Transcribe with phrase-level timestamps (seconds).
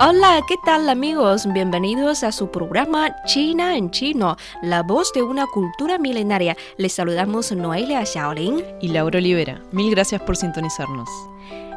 [0.00, 1.52] Hola, ¿qué tal amigos?
[1.52, 6.56] Bienvenidos a su programa China en Chino, la voz de una cultura milenaria.
[6.76, 8.62] Les saludamos Noelia Shaolin.
[8.80, 9.60] y Laura Olivera.
[9.72, 11.08] Mil gracias por sintonizarnos.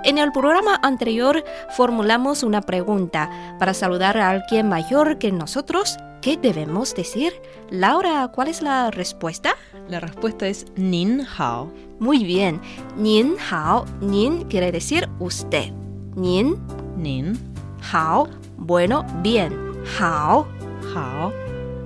[0.03, 1.43] En el programa anterior
[1.75, 5.97] formulamos una pregunta para saludar a alguien mayor que nosotros.
[6.21, 7.33] ¿Qué debemos decir?
[7.71, 9.55] Laura, ¿cuál es la respuesta?
[9.89, 11.73] La respuesta es Nin Hao.
[11.99, 12.61] Muy bien.
[12.95, 13.85] Nin hao.
[13.99, 15.71] Nin quiere decir usted.
[16.15, 16.57] Nin
[16.97, 17.50] Nin
[17.81, 18.27] hao.
[18.57, 19.53] Bueno, bien.
[19.99, 20.47] Hao.
[20.93, 21.33] Hao.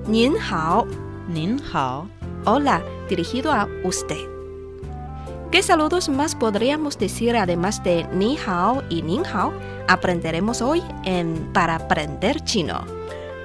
[0.08, 0.88] Nin hao.
[1.28, 2.08] Nin Hao.
[2.45, 4.36] Hola, dirigido a usted.
[5.52, 9.53] ¿Qué saludos más podríamos decir además de ni hao y nin hao?
[9.88, 12.84] Aprenderemos hoy en Para aprender chino.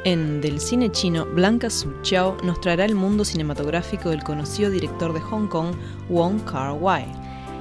[0.05, 5.13] En Del cine chino, Blanca Su Chao nos traerá el mundo cinematográfico del conocido director
[5.13, 5.75] de Hong Kong,
[6.09, 7.05] Wong Kar Wai.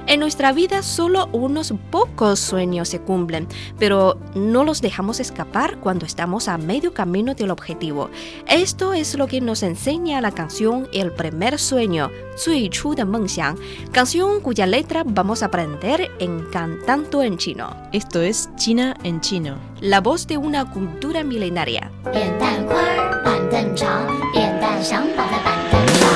[0.09, 3.47] En nuestra vida solo unos pocos sueños se cumplen,
[3.79, 8.11] pero no los dejamos escapar cuando estamos a medio camino del objetivo.
[8.47, 13.57] Esto es lo que nos enseña la canción El primer sueño, 最初的梦想,
[13.91, 19.57] canción cuya letra vamos a aprender en Cantando en Chino, Esto es China en chino.
[19.81, 21.89] la voz de una cultura milenaria.
[22.13, 26.07] 扁担宽儿板凳长，扁担想绑在板凳上。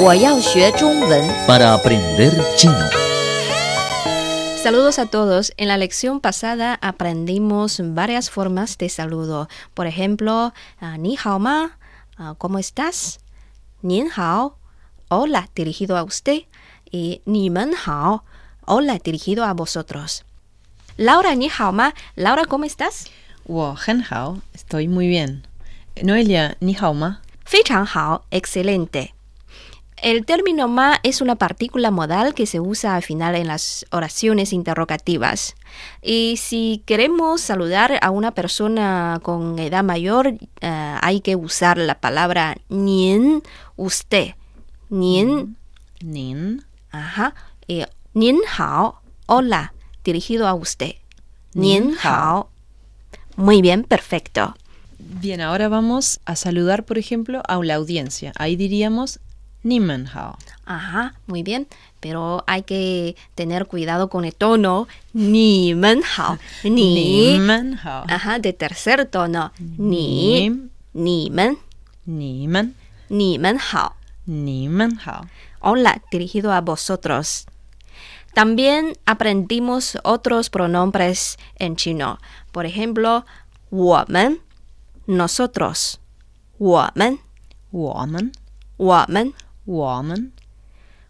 [0.00, 1.22] 我要学中文。
[1.46, 3.05] Para aprender chino.
[4.67, 5.53] Saludos a todos.
[5.55, 9.47] En la lección pasada aprendimos varias formas de saludo.
[9.73, 11.77] Por ejemplo, ah, ni hao ma,
[12.17, 13.21] ah, ¿cómo estás?
[13.81, 14.57] Nian hao,
[15.07, 16.41] hola, dirigido a usted.
[16.91, 18.25] Y ni men hao,
[18.65, 20.25] hola, dirigido a vosotros.
[20.97, 23.05] Laura, ni hao ma, Laura, ¿cómo estás?
[23.45, 25.47] Wo hen hao, estoy muy bien.
[26.03, 27.21] Noelia, ni hao ma.
[27.45, 29.13] Fei hao, excelente.
[30.01, 34.53] El término ma es una partícula modal que se usa al final en las oraciones
[34.53, 35.55] interrogativas.
[36.03, 40.27] Y si queremos saludar a una persona con edad mayor,
[40.61, 43.41] eh, hay que usar la palabra nien,
[43.75, 44.35] usted.
[44.89, 45.57] Nien,
[46.01, 46.63] Nin.
[46.91, 47.33] ajá.
[47.67, 47.83] Y
[48.13, 50.93] nien hao, hola, dirigido a usted.
[51.53, 52.13] Nien Nien hao.
[52.13, 52.49] hao.
[53.35, 54.55] Muy bien, perfecto.
[54.99, 58.31] Bien, ahora vamos a saludar, por ejemplo, a la audiencia.
[58.37, 59.19] Ahí diríamos
[59.67, 60.37] Nimenhao.
[60.65, 61.67] Ajá, muy bien.
[61.99, 64.87] Pero hay que tener cuidado con el tono.
[65.13, 66.37] Ni men hao.
[66.63, 68.05] Ni men hao.
[68.07, 69.51] Ajá, de tercer tono.
[69.59, 70.49] Ni.
[70.49, 71.57] Men.
[72.05, 72.75] Ni men.
[73.09, 73.93] Ni men hao.
[74.25, 75.27] Ni men hao.
[75.59, 77.45] Hola, dirigido a vosotros.
[78.33, 82.19] También aprendimos otros pronombres en chino.
[82.51, 83.25] Por ejemplo,
[83.71, 84.39] woman,
[85.07, 85.99] nosotros.
[86.59, 87.19] Woman.
[87.71, 88.31] Woman.
[88.77, 89.33] Woman
[89.67, 90.33] woman.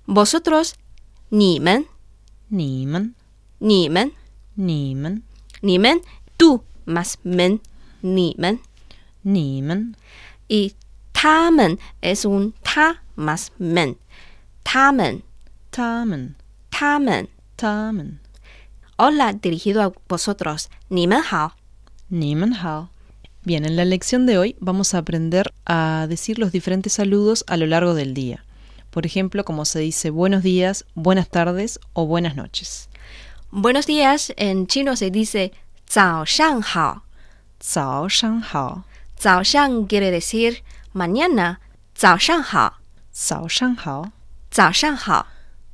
[0.06, 0.76] Vosotros,
[1.30, 1.88] ni men.
[2.50, 3.16] Ni men.
[3.60, 3.90] Ni
[6.36, 7.62] Tú más men.
[10.48, 10.76] Y
[11.12, 13.98] tamen es un ta más men.
[14.64, 15.24] Tamen.
[15.70, 16.36] Tamen.
[16.70, 17.30] Tamen.
[17.56, 18.20] Tamen.
[18.98, 20.70] Hola dirigido a vosotros.
[20.90, 21.54] Ni men hao.
[23.44, 27.58] Bien, en la lección de hoy vamos a aprender a decir los diferentes saludos a
[27.58, 28.44] lo largo del día.
[28.90, 32.90] Por ejemplo, como se dice buenos días, buenas tardes o buenas noches.
[33.52, 35.52] Buenos días en chino se dice
[35.90, 37.04] Zao Shang Hao.
[37.64, 38.86] Zao Shang Hao.
[39.20, 39.42] Zao
[39.88, 41.60] quiere decir mañana.
[41.98, 42.74] Zao Shang Hao.
[43.14, 43.48] Zao
[43.84, 44.12] Hao.
[44.52, 45.26] Zao Hao.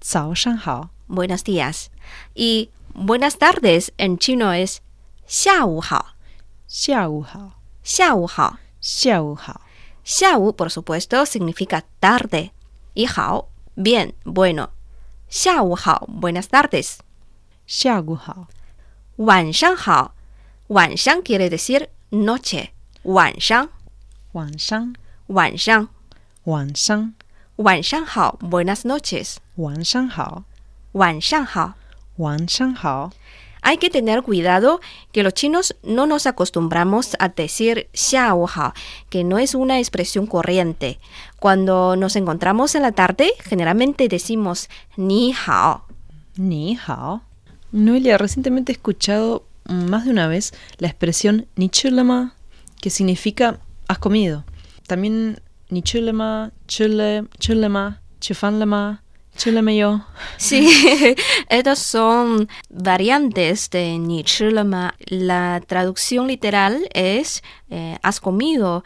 [0.03, 0.33] Zao
[0.65, 0.91] Hao.
[1.07, 1.91] Buenos días.
[2.35, 4.81] Y buenas tardes en chino es
[5.27, 6.05] Xia Wu Hao.
[6.67, 7.55] Xia Wu Hao.
[7.97, 8.27] Hao.
[8.27, 9.61] Hao.
[10.03, 12.53] Xiao, por supuesto, significa tarde
[12.93, 13.07] y
[13.75, 14.69] bien, bueno.
[15.29, 16.99] Xia hao, buenas tardes.
[17.65, 18.47] Xia hao.
[19.17, 20.11] Wan shang hao.
[20.67, 22.71] Wan shang quiere decir noche.
[23.03, 23.69] Wan shang.
[24.33, 24.95] Wan shang.
[25.27, 25.87] Wan shang.
[26.45, 27.13] Wan shang.
[27.57, 29.39] Wan shang hao, buenas noches.
[29.55, 30.43] Wan shang hao.
[30.93, 31.73] Wan shang hao.
[32.17, 33.11] Wan shang hao.
[33.63, 34.81] Hay que tener cuidado
[35.13, 38.73] que los chinos no nos acostumbramos a decir xiao hao,
[39.09, 40.99] que no es una expresión corriente.
[41.39, 45.85] Cuando nos encontramos en la tarde, generalmente decimos ni hao.
[46.35, 47.23] Ni hao.
[47.71, 52.35] Noelia, recientemente he escuchado más de una vez la expresión nichulama,
[52.81, 54.43] que significa has comido.
[54.87, 59.02] También nichulama, chule, chulema, chufanlama
[59.35, 60.01] chufanlema, chulemeyo.
[60.37, 61.15] Sí,
[61.49, 64.95] estos son variantes de ni chilema.
[65.07, 68.83] La traducción literal es eh, has comido.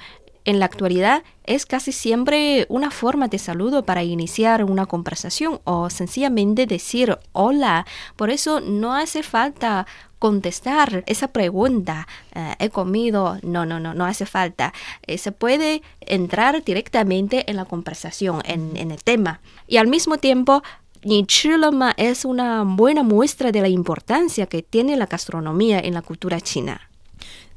[0.47, 5.89] En la actualidad es casi siempre una forma de saludo para iniciar una conversación o
[5.89, 7.85] sencillamente decir hola.
[8.15, 9.85] Por eso no hace falta
[10.19, 12.07] contestar esa pregunta.
[12.33, 13.37] eh, he comido.
[13.43, 14.73] No, no, no, no hace falta.
[15.05, 19.41] Eh, se puede entrar directamente en la conversación, en, el tema.
[19.67, 20.63] Y al mismo tiempo,
[21.03, 26.03] ni chilema es una buena muestra de la importancia que tiene la gastronomía en la
[26.03, 26.89] cultura china.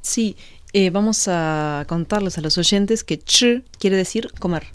[0.01, 0.37] Sí,
[0.73, 4.67] eh, vamos a contarles a los oyentes que ch quiere decir comer.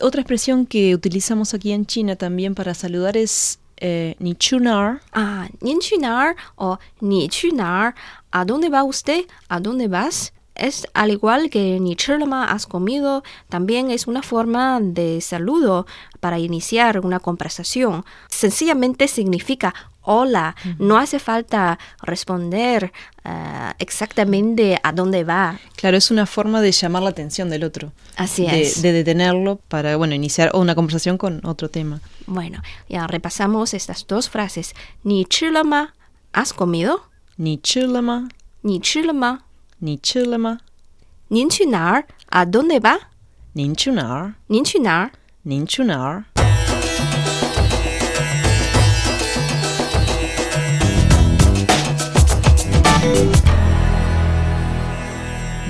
[0.00, 5.00] Otra expresión que utilizamos aquí en China también para saludar es eh, ni chunar.
[5.12, 7.94] Ah, ni chunar o ni chunar.
[8.30, 9.24] ¿A dónde va usted?
[9.48, 10.32] ¿A dónde vas?
[10.54, 15.84] Es al igual que ni chulama has comido, también es una forma de saludo
[16.20, 18.04] para iniciar una conversación.
[18.28, 19.74] Sencillamente significa
[20.04, 22.92] hola, no hace falta responder
[23.24, 25.58] uh, exactamente a dónde va.
[25.76, 27.92] Claro, es una forma de llamar la atención del otro.
[28.16, 28.82] Así de, es.
[28.82, 32.00] De detenerlo para, bueno, iniciar una conversación con otro tema.
[32.26, 34.74] Bueno, ya repasamos estas dos frases.
[35.02, 35.94] Ni chilama,
[36.32, 37.04] ¿has comido?
[37.36, 38.28] Ni chilama.
[38.62, 39.44] Ni chilama.
[39.80, 40.60] Ni chilama.
[41.30, 43.10] Ninchunar, ¿a dónde va?
[43.54, 44.36] Ninchunar.
[44.48, 45.12] Ninchunar.
[45.42, 46.33] Ninchunar.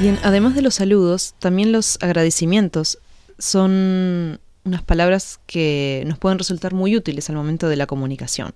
[0.01, 2.99] Bien, además de los saludos, también los agradecimientos
[3.39, 8.53] son unas palabras que nos pueden resultar muy útiles al momento de la comunicación.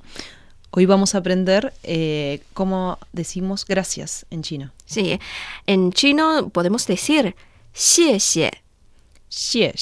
[0.70, 4.72] Hoy vamos a aprender eh, cómo decimos gracias en chino.
[4.84, 5.18] Sí,
[5.66, 7.34] en chino podemos decir
[7.72, 8.50] xie xie.
[9.30, 9.72] Xie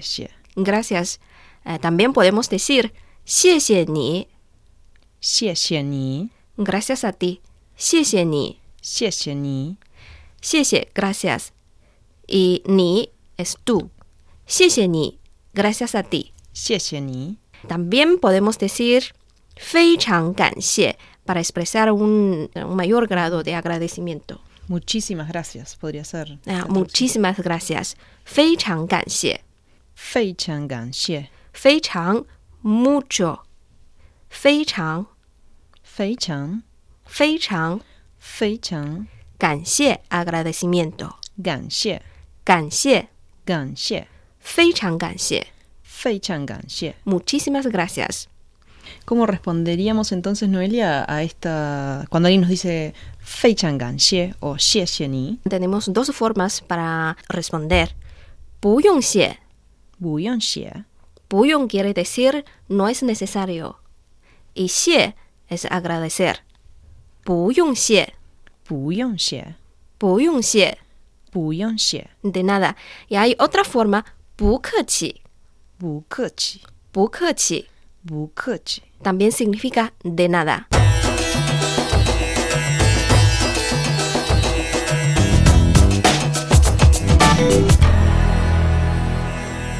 [0.00, 0.30] xie.
[0.56, 1.20] Gracias.
[1.66, 2.94] Eh, también podemos decir
[3.24, 3.60] xie.
[5.20, 6.30] Xie xie ni.
[6.57, 7.39] gracias a ti.
[7.77, 9.75] 谢谢你,谢谢你,
[10.41, 11.49] 谢谢, gracias.
[12.27, 13.89] Y ni es tú.
[14.47, 15.19] 谢谢你,
[15.53, 16.31] gracias a ti.
[16.53, 17.37] 谢谢你,
[17.67, 19.09] También podemos decir
[19.55, 24.39] 非常感谢 para expresar un, un mayor grado de agradecimiento.
[24.67, 26.39] muchísimas gracias, podría ser.
[26.45, 26.73] Ah, la traducción.
[26.73, 27.95] muchísimas gracias.
[28.23, 29.41] 非常感谢.
[29.95, 32.25] 非常感谢,非常
[32.63, 33.39] mucho.
[34.29, 35.07] 非常
[35.99, 36.63] 非常,
[37.05, 37.81] 非常
[38.17, 41.15] 非常感谢 agradecimiento.
[41.43, 42.01] 感谢,
[42.43, 43.09] 感谢
[43.45, 44.07] 感谢,
[44.39, 45.47] 非常感谢
[45.83, 46.95] 非常感谢.
[47.05, 48.25] Muchísimas gracias.
[49.05, 55.39] ¿Cómo responderíamos entonces, Noelia, a esta cuando alguien nos dice 非常感谢 o 谢谢你?
[55.43, 57.89] Tenemos dos formas para responder.
[58.59, 59.37] 不用谢.
[59.99, 60.83] 不用谢,
[61.27, 63.77] 不用 quiere decir no es necesario.
[64.53, 65.13] Y 谢
[65.49, 66.37] es agradecer.
[67.23, 68.13] 不用谢,
[68.63, 69.55] 不用谢,
[69.97, 70.77] 不用谢,
[71.31, 72.75] 不用谢, de nada.
[73.09, 74.03] Y hay otra forma,
[74.35, 75.21] 不客气,
[75.77, 76.61] 不客气,
[76.91, 77.67] 不客气,
[78.05, 78.83] 不客气.
[79.05, 80.67] también significa de nada.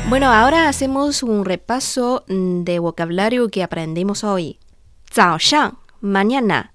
[0.07, 4.59] Bueno, ahora hacemos un repaso mm, de vocabulario que aprendimos hoy.
[5.10, 6.68] 早上 mañana,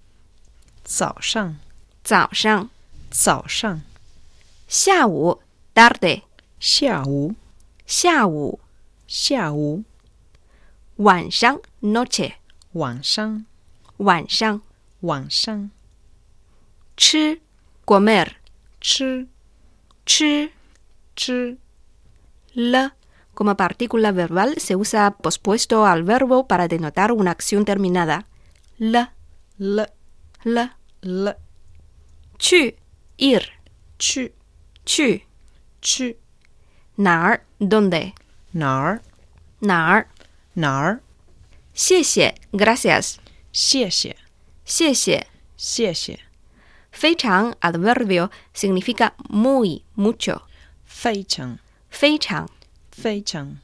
[0.83, 1.55] 早上,
[2.03, 2.69] 早上。
[3.09, 3.81] 早上,
[4.67, 5.41] 下午
[5.73, 6.23] tarde,
[6.59, 7.33] 下午,
[7.87, 8.59] 下午。
[9.07, 9.83] 下午,
[10.97, 12.33] 晚上 noche,
[12.73, 13.45] 晚上,
[13.97, 14.61] 晚上。
[15.01, 15.69] 晚上,
[16.97, 17.39] 吃
[17.85, 18.31] comer,
[18.81, 19.27] 吃,
[20.05, 20.51] 吃。
[21.15, 21.57] 吃,
[22.53, 22.91] La
[23.35, 28.27] Como partícula verbal se usa pospuesto al verbo para denotar una acción terminada.
[28.77, 29.13] La,
[29.57, 29.91] la,
[30.43, 31.37] la, la.
[32.37, 32.73] Chu,
[33.17, 33.43] ir.
[33.99, 34.31] Chu,
[34.85, 35.21] chu,
[35.81, 36.15] chu.
[36.95, 38.13] Nar, ¿dónde?
[38.53, 39.01] Nar.
[39.59, 40.07] Nar.
[40.55, 41.01] Nar.
[41.73, 43.19] Xie gracias.
[43.51, 44.15] Xie xie.
[44.63, 44.95] Xie
[45.93, 46.19] xie.
[47.59, 50.47] Adverbio, significa muy, mucho.
[50.85, 51.59] Fei chang.
[52.94, 53.56] 非常,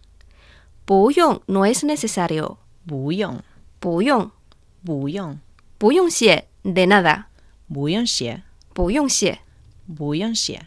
[0.85, 2.57] 不用 no es necesario,
[2.87, 3.43] 不用,
[3.81, 4.31] 不用
[4.85, 5.39] 不用,
[5.79, 7.25] 不用谢 de nada,
[7.73, 8.43] 不用谢,
[8.73, 9.41] 不用谢
[9.97, 10.63] 不用谢,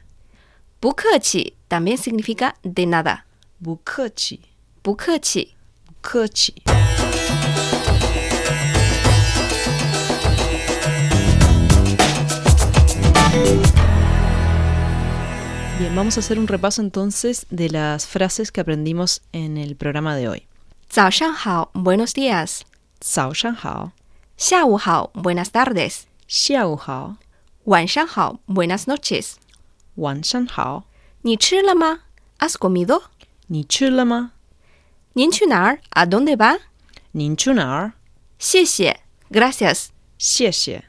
[0.80, 3.22] 不客气 también significa de nada,
[3.64, 4.42] 不客气,
[4.82, 6.62] 不客气不客气.
[15.80, 20.16] Bien, vamos a hacer un repaso entonces de las frases que aprendimos en el programa
[20.16, 20.48] de hoy.
[20.90, 22.62] 早上好，buenos días。
[23.00, 23.92] 早上好，
[24.38, 26.02] 下午好，buenas tardes。
[26.28, 27.16] 下午好，
[27.66, 29.36] 晚上好，buenas noches。
[29.96, 30.86] 晚上好，
[31.22, 33.04] 你吃了吗？¿Has comido？
[33.48, 34.32] 你吃了吗？
[35.14, 36.60] 您去哪儿？¿A dónde va？
[37.12, 37.94] 您去哪儿？
[38.38, 39.00] 谢谢，
[39.32, 39.88] gracias。
[40.18, 40.84] 谢谢，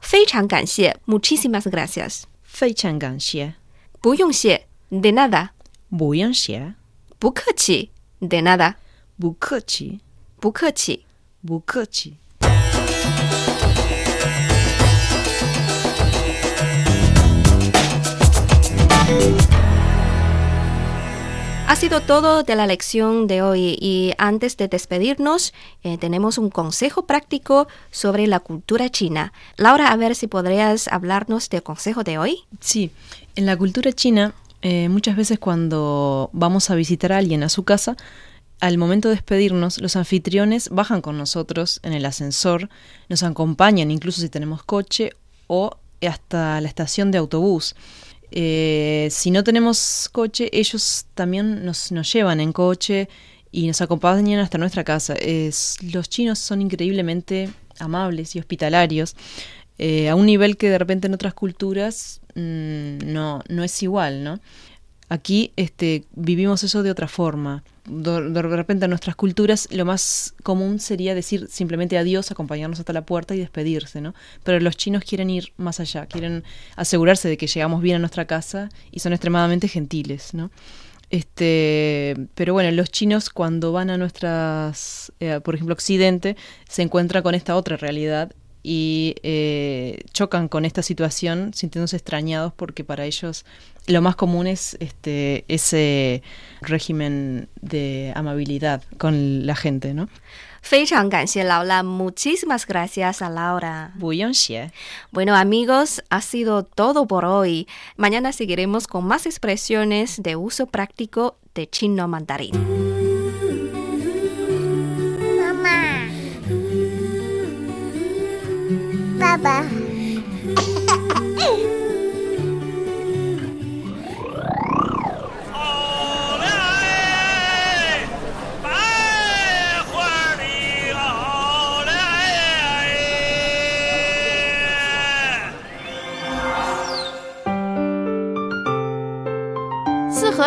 [0.00, 2.22] 非常感谢，muchísimas gracias。
[2.42, 3.54] 非常感谢，
[3.99, 5.49] 不用谢，de nada。
[5.89, 6.73] 不用谢，
[7.17, 8.75] 不客气，de nada。
[9.19, 9.99] 不客气，
[10.39, 11.05] 不客气。
[11.45, 12.17] 不客气。
[21.67, 27.05] Ha sido todo de la lección de hoy y antes de despedirnos eh, tenemos un consejo
[27.05, 29.33] práctico sobre la cultura china.
[29.57, 32.45] Laura, a ver si podrías hablarnos del consejo de hoy.
[32.61, 32.91] Sí,
[33.35, 37.65] en la cultura china, eh, muchas veces cuando vamos a visitar a alguien a su
[37.65, 37.97] casa,
[38.61, 42.69] al momento de despedirnos, los anfitriones bajan con nosotros en el ascensor,
[43.09, 45.11] nos acompañan incluso si tenemos coche
[45.47, 45.71] o
[46.01, 47.75] hasta la estación de autobús.
[48.31, 53.07] Eh, si no tenemos coche, ellos también nos, nos llevan en coche
[53.51, 55.15] y nos acompañan hasta nuestra casa.
[55.15, 59.15] Es, los chinos son increíblemente amables y hospitalarios,
[59.77, 64.23] eh, a un nivel que de repente en otras culturas mm, no, no es igual,
[64.23, 64.39] ¿no?
[65.09, 67.63] Aquí este, vivimos eso de otra forma.
[67.87, 73.05] De, repente en nuestras culturas lo más común sería decir simplemente adiós, acompañarnos hasta la
[73.05, 74.13] puerta y despedirse, ¿no?
[74.43, 76.43] Pero los chinos quieren ir más allá, quieren
[76.75, 80.51] asegurarse de que llegamos bien a nuestra casa y son extremadamente gentiles, ¿no?
[81.09, 86.35] Este, pero bueno, los chinos cuando van a nuestras, eh, por ejemplo, Occidente,
[86.67, 88.33] se encuentran con esta otra realidad
[88.66, 93.44] y eh, chocan con esta situación sintiéndose extrañados porque para ellos
[93.88, 96.22] lo más común es este ese
[96.60, 100.08] régimen de amabilidad con la gente, ¿no?
[100.62, 103.90] 非常感谢 Laura, muchísimas gracias a Laura.
[103.98, 104.70] 不用谢，
[105.10, 107.66] Bueno amigos, ha sido todo por hoy.
[107.96, 112.95] Mañana seguiremos con más expresiones de uso práctico de chino mandarín.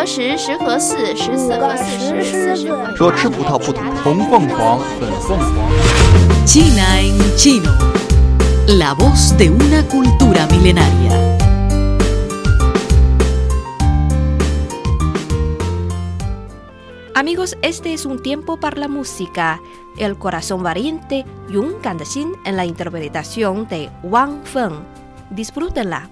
[0.00, 6.46] 合十，十合四，十四合四十，四十合说吃葡萄不吐红凤凰，粉凤凰。
[6.46, 7.70] China en chino.
[8.68, 11.36] La voz de una cultura milenaria.
[17.14, 19.60] Amigos, este es un tiempo para la música.
[19.98, 24.82] El corazón valiente y un candacín en la interpretación de Wang Feng.
[25.28, 26.08] Disfrútenla.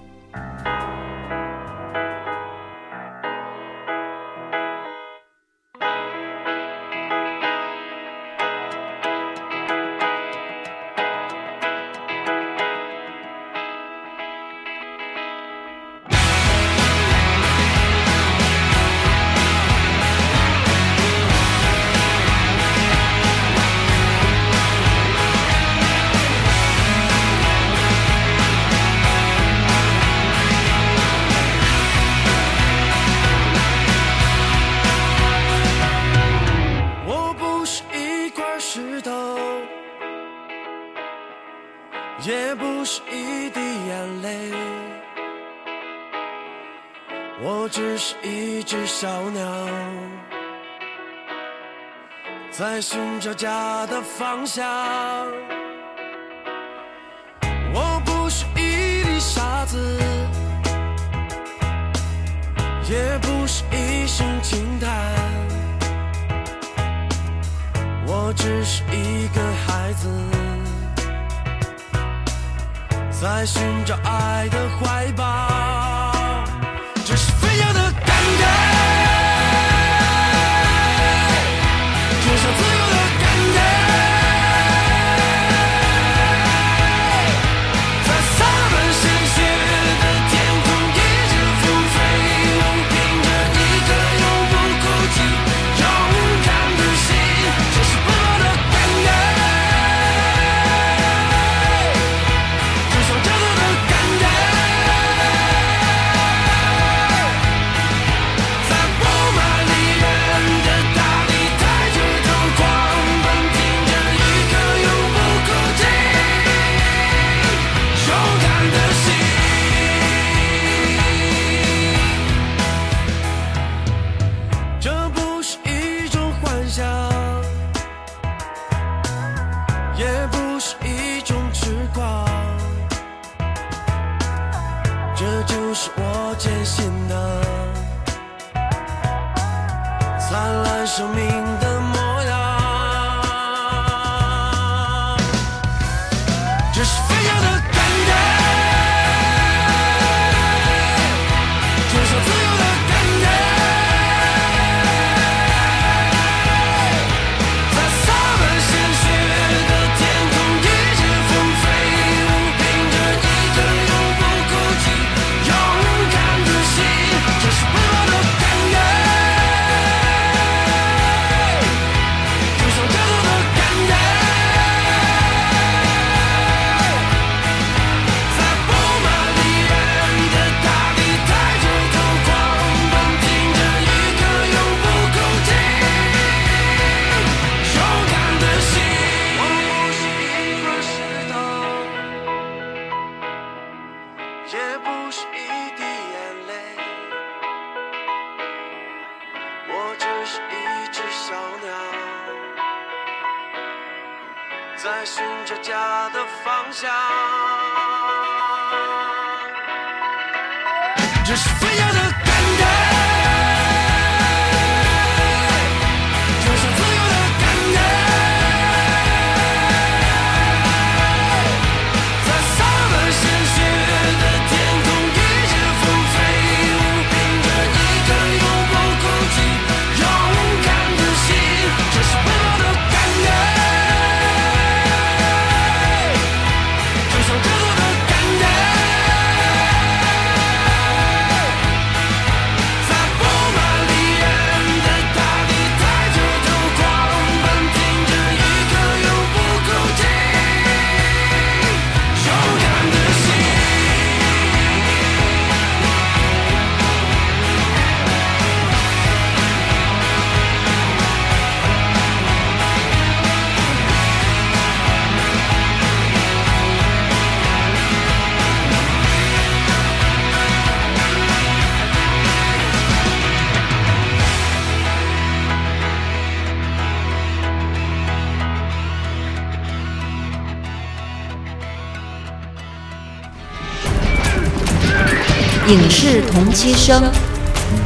[53.90, 55.39] 的方向。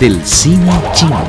[0.00, 1.20] Del cine chino.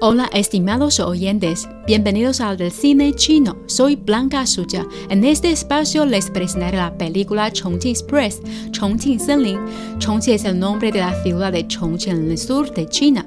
[0.00, 3.56] Hola estimados oyentes, bienvenidos al del cine chino.
[3.66, 4.84] Soy Blanca Suya.
[5.10, 8.40] En este espacio les presentaré la película Chongqing Express,
[8.72, 9.60] Chongqing Senlin.
[10.00, 13.24] Chongqing es el nombre de la ciudad de Chongqing en el sur de China.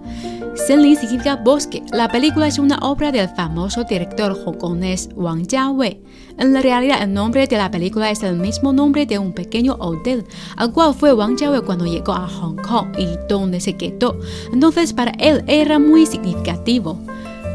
[0.55, 1.81] Senlin significa bosque.
[1.91, 5.99] La película es una obra del famoso director hongkonés Wang Jiawei.
[6.37, 9.75] En la realidad, el nombre de la película es el mismo nombre de un pequeño
[9.79, 14.19] hotel, al cual fue Wang Jiawei cuando llegó a Hong Kong y donde se quedó.
[14.51, 16.99] Entonces, para él era muy significativo.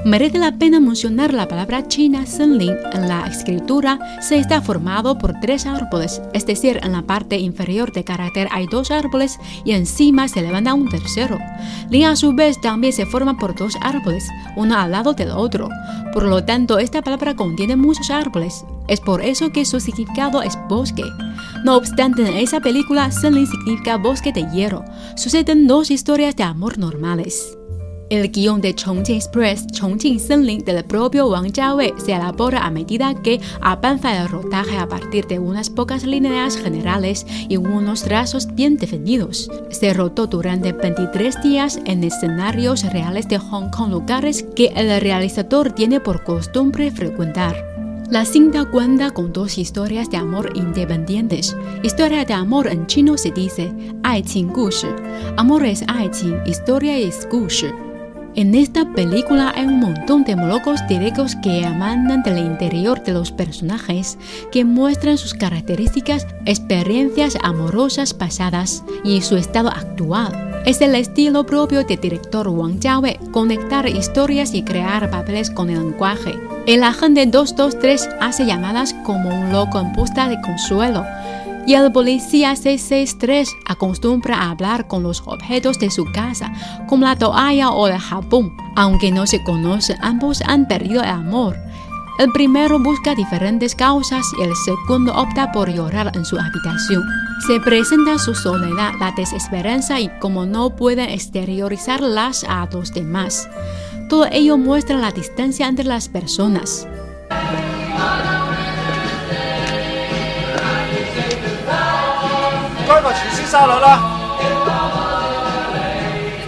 [0.05, 2.77] Merece la pena mencionar la palabra china Senlin.
[2.93, 7.93] En la escritura se está formado por tres árboles, es decir, en la parte inferior
[7.93, 11.39] de carácter hay dos árboles y encima se levanta un tercero.
[11.91, 14.25] Lin a su vez también se forma por dos árboles,
[14.57, 15.69] uno al lado del otro.
[16.13, 18.65] Por lo tanto, esta palabra contiene muchos árboles.
[18.87, 21.05] Es por eso que su significado es bosque.
[21.65, 24.85] No obstante, en esa película, Senlin significa bosque de hierro.
[25.17, 27.58] Suceden dos historias de amor normales.
[28.10, 33.16] El guión de Chongqing Express, Chongqing Senlin del propio Wang Jiawei se elabora a medida
[33.16, 38.78] que avanza el rodaje a partir de unas pocas líneas generales y unos trazos bien
[38.78, 39.50] definidos.
[39.72, 45.72] Se rodó durante 23 días en escenarios reales de Hong Kong, lugares que el realizador
[45.72, 47.74] tiene por costumbre frecuentar.
[48.12, 51.58] La cinta cuenta con dos historias de amor independientes.
[51.82, 54.86] Historia de amor en chino se dice 爱情故事.
[55.36, 57.74] Amor es 爱情, historia es 故事.
[58.35, 63.33] En esta película hay un montón de monólogos directos que emanan del interior de los
[63.33, 64.17] personajes,
[64.53, 70.62] que muestran sus características, experiencias amorosas pasadas y su estado actual.
[70.67, 75.79] Es el estilo propio del director Wang Jiawei, conectar historias y crear papeles con el
[75.79, 76.35] lenguaje.
[76.67, 81.05] El agente 223 hace llamadas como un loco en busca de consuelo
[81.69, 86.51] y el policía 663 acostumbra a hablar con los objetos de su casa,
[86.87, 88.57] como la toalla o el jabón.
[88.75, 91.59] Aunque no se conocen, ambos han perdido el amor.
[92.19, 97.05] El primero busca diferentes causas y el segundo opta por llorar en su habitación.
[97.47, 103.47] Se presenta su soledad, la desesperanza y como no pueden exteriorizarlas a los demás.
[104.09, 106.89] Todo ello muestra la distancia entre las personas.
[112.88, 114.00] 该个厨师沙律啦。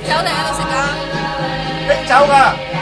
[0.07, 0.73] 酒定喺度食㗎？
[1.87, 2.75] 拎走㗎。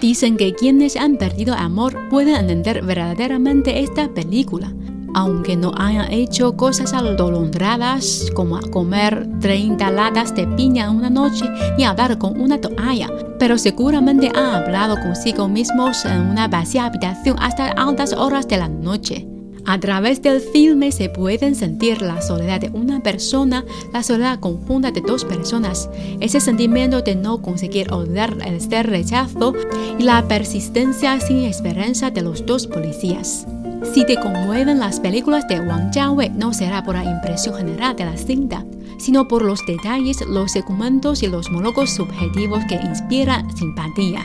[0.00, 4.72] Dicen que quienes han perdido amor pueden entender verdaderamente esta película,
[5.14, 11.46] aunque no hayan hecho cosas atolondradas como comer 30 latas de piña en una noche
[11.78, 17.36] ni hablar con una toalla, pero seguramente han hablado consigo mismos en una vacía habitación
[17.40, 19.29] hasta altas horas de la noche.
[19.65, 24.91] A través del filme se pueden sentir la soledad de una persona, la soledad conjunta
[24.91, 29.53] de dos personas, ese sentimiento de no conseguir olvidar este rechazo
[29.99, 33.45] y la persistencia sin esperanza de los dos policías.
[33.93, 38.05] Si te conmueven las películas de Wang Jiawei, no será por la impresión general de
[38.05, 38.65] la cinta,
[38.99, 44.23] sino por los detalles, los segmentos y los monólogos subjetivos que inspiran simpatía.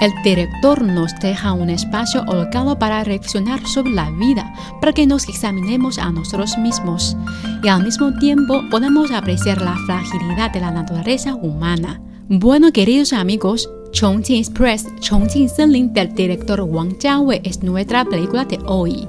[0.00, 5.28] El director nos deja un espacio holgado para reflexionar sobre la vida, para que nos
[5.28, 7.16] examinemos a nosotros mismos
[7.62, 12.00] y al mismo tiempo podamos apreciar la fragilidad de la naturaleza humana.
[12.28, 18.58] Bueno, queridos amigos, Chongqing Express, Chongqing Senlin del director Wang Jiawei es nuestra película de
[18.66, 19.06] hoy.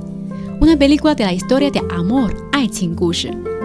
[0.59, 2.35] Una película de la historia de amor,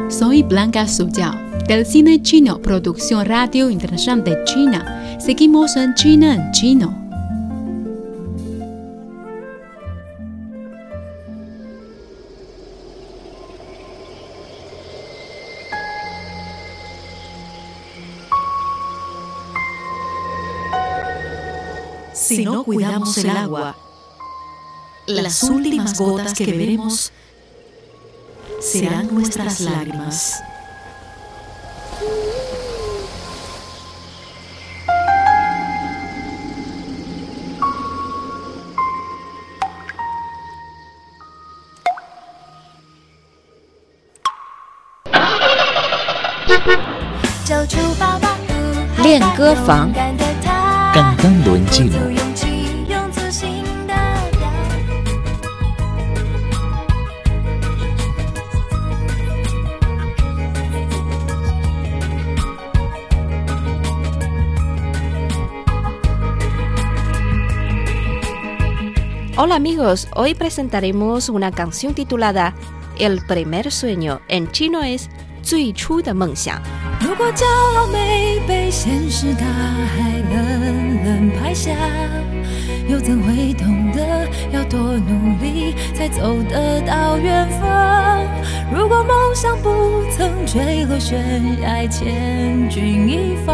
[0.08, 5.18] Soy Blanca Suyao del cine chino, producción radio internacional de China.
[5.20, 7.09] Seguimos en China en chino.
[22.36, 23.76] si no cuidamos el agua,
[25.06, 27.12] las últimas gotas que veremos
[28.60, 30.40] serán nuestras lágrimas.
[50.92, 52.09] Cantando en chino.
[69.39, 72.53] Hola amigos, hoy presentaremos una canción titulada
[72.97, 74.21] El primer sueño.
[74.29, 75.09] En chino es
[75.43, 76.61] 最初的梦想。
[77.01, 81.71] 如果骄傲没被现实大海冷冷拍下，
[82.87, 88.25] 又怎会懂得要多努力才走得到远方？
[88.73, 93.53] 如果梦想不曾坠落悬崖，千钧一发，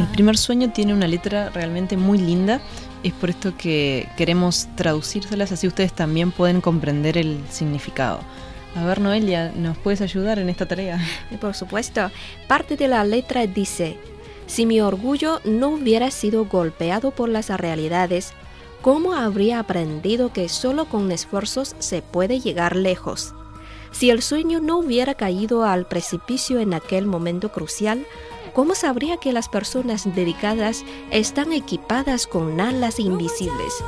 [0.00, 2.62] El primer sueño tiene una letra realmente muy linda.
[3.02, 8.20] Es por esto que queremos traducírselas así ustedes también pueden comprender el significado.
[8.76, 10.98] A ver, Noelia, ¿nos puedes ayudar en esta tarea?
[11.38, 12.10] Por supuesto.
[12.48, 13.98] Parte de la letra dice,
[14.46, 18.32] si mi orgullo no hubiera sido golpeado por las realidades,
[18.80, 23.34] ¿cómo habría aprendido que solo con esfuerzos se puede llegar lejos?
[23.92, 28.06] Si el sueño no hubiera caído al precipicio en aquel momento crucial,
[28.52, 33.82] ¿cómo sabría que las personas dedicadas están equipadas con alas invisibles?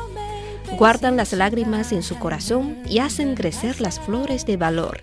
[0.77, 5.01] guardan las lágrimas en su corazón y hacen crecer las flores de valor.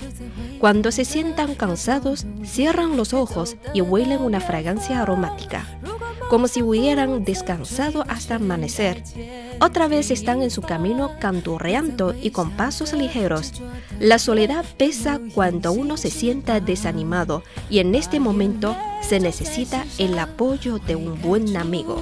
[0.59, 5.65] Cuando se sientan cansados, cierran los ojos y huelen una fragancia aromática,
[6.29, 9.03] como si hubieran descansado hasta amanecer.
[9.61, 13.61] Otra vez están en su camino canturreando y con pasos ligeros.
[13.99, 20.17] La soledad pesa cuando uno se sienta desanimado y en este momento se necesita el
[20.17, 22.01] apoyo de un buen amigo.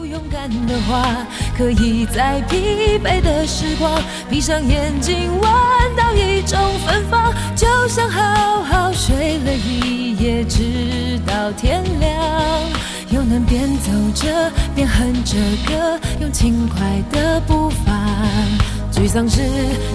[13.17, 17.91] 就能边走着边哼着歌用轻快的步伐
[18.91, 19.41] 沮丧时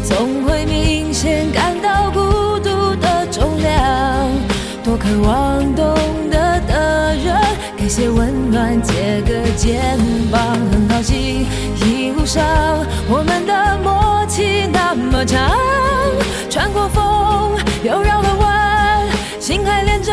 [0.02, 2.18] 总会明显感到孤
[2.58, 4.28] 独的重量。
[4.82, 5.94] 多渴望懂
[6.32, 7.32] 得的人
[7.76, 9.96] 给些温暖借个肩
[10.28, 12.44] 膀很高兴一路上
[13.08, 15.48] 我们的默契那么长。
[16.50, 19.08] 穿过风又绕了弯
[19.38, 20.12] 心还连着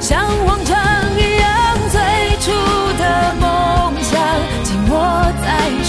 [0.00, 0.75] 像往常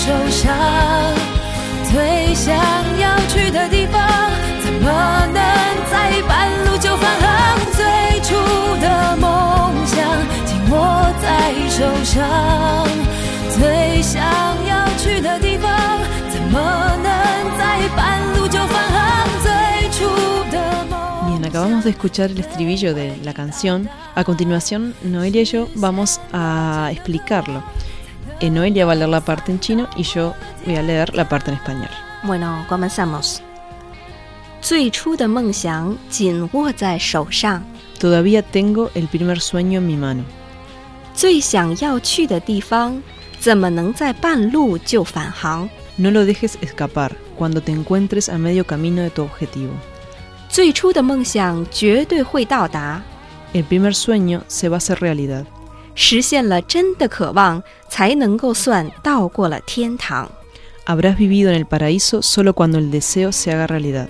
[0.08, 0.56] 受伤，
[1.92, 2.56] 推向
[2.98, 4.08] 要去的地方，
[4.64, 5.44] 怎么能
[5.92, 7.60] 在半路就返航？
[7.76, 8.34] 最初
[8.80, 9.98] 的梦想
[10.46, 12.88] 紧握在手上，
[13.60, 14.24] 最想
[14.66, 15.70] 要去的地方，
[16.32, 19.28] 怎么能在半路就返航？
[19.44, 20.06] 最初
[20.50, 21.28] 的梦。
[21.28, 23.90] Bien, acabamos de escuchar el estribillo de la canción.
[24.16, 27.62] A continuación, Noelia y yo vamos a explicarlo.
[28.42, 31.52] Noelia va a leer la parte en chino y yo voy a leer la parte
[31.52, 31.90] en español.
[32.24, 33.42] Bueno, comenzamos.
[38.00, 40.24] Todavía tengo el primer sueño en mi mano.
[45.98, 49.74] No lo dejes escapar cuando te encuentres a medio camino de tu objetivo.
[53.54, 55.46] El primer sueño se va a hacer realidad.
[55.97, 60.31] 实现了真的渴望，才能够算到过了天堂。
[60.85, 64.09] Habrás vivido en el paraíso solo cuando el deseo se haga realidad.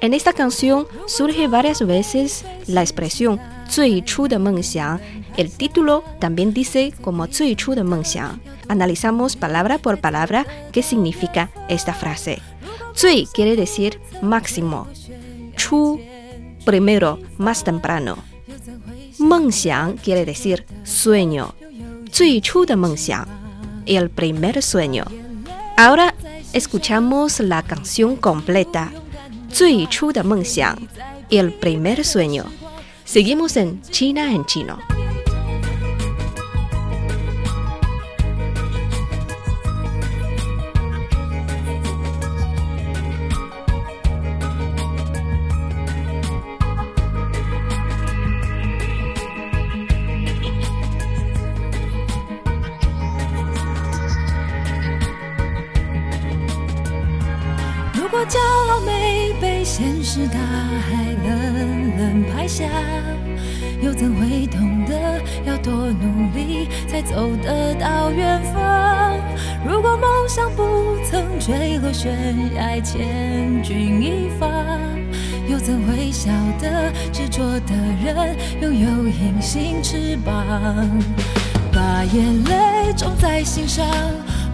[0.00, 3.38] En esta canción surge varias veces la expresión
[3.68, 5.00] 最初的梦想.
[5.36, 8.40] El título también dice como 最初的梦想.
[8.68, 12.40] Analizamos palabra por palabra qué significa esta frase.
[12.94, 14.86] 最 quiere decir máximo.
[15.56, 16.00] 初
[16.64, 18.18] primero, más temprano.
[19.18, 21.54] 梦想 quiere decir sueño.
[22.10, 23.26] 最初的梦想
[23.86, 25.04] el primer sueño.
[25.76, 26.14] Ahora
[26.52, 28.90] escuchamos la canción completa.
[29.50, 30.76] 最初的梦想
[31.30, 32.44] el primer sueño.
[33.04, 34.78] Seguimos en China en chino.
[71.93, 74.47] 悬崖，千钧一发，
[75.47, 77.73] 又怎会晓得执着的
[78.03, 80.33] 人拥有隐形翅膀？
[81.73, 83.85] 把眼泪种在心上。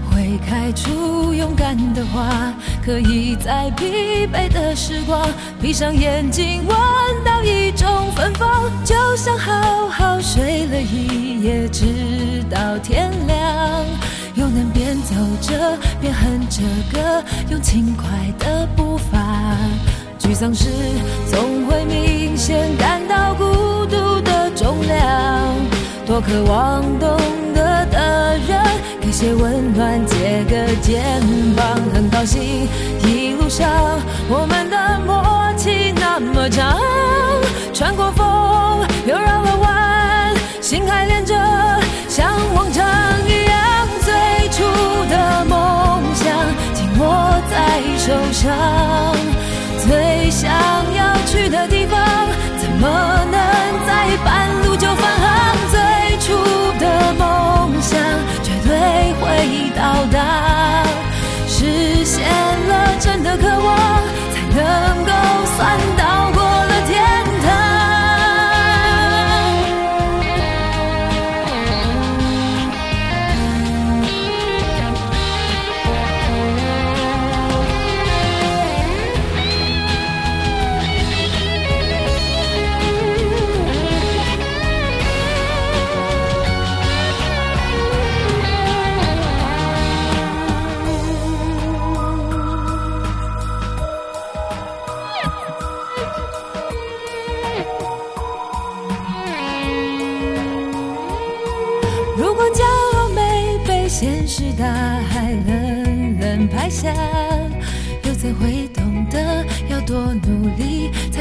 [0.10, 2.52] 会开出勇敢的花，
[2.84, 5.30] 可以在疲惫的时光，
[5.62, 6.76] 闭上眼睛闻
[7.24, 13.86] 到一种芬芳，就像好好睡了一夜，直到天亮，
[14.38, 16.62] 又能边走着边哼着
[16.94, 18.06] 歌，用轻快
[18.38, 19.18] 的步伐。
[20.20, 20.70] 沮丧时
[21.26, 23.44] 总会明显感到孤
[23.88, 25.56] 独的重量，
[26.06, 27.18] 多渴望懂
[27.56, 28.62] 得的人。
[29.02, 31.20] 给些温暖，借个肩
[31.56, 32.68] 膀，很高兴
[33.02, 33.68] 一路上
[34.30, 36.80] 我们的默契那么长，
[37.74, 41.34] 穿过风又绕了弯，心还连着，
[42.08, 42.86] 像往常
[47.50, 49.16] 在手上，
[49.80, 50.52] 最想
[50.96, 52.00] 要去的地方，
[52.60, 52.88] 怎么
[53.32, 53.40] 能
[53.86, 55.26] 在半路就返航？
[55.72, 55.78] 最
[56.20, 56.26] 初
[56.80, 57.98] 的梦想。
[58.44, 60.84] 绝对会到达，
[61.48, 62.24] 实现
[62.68, 63.78] 了真的渴望，
[64.34, 65.12] 才能够
[65.56, 66.32] 算到